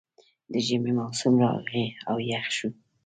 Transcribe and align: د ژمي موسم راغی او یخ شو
د 0.51 0.53
ژمي 0.67 0.91
موسم 0.97 1.33
راغی 1.43 1.85
او 2.09 2.15
یخ 2.31 2.45
شو 2.55 2.69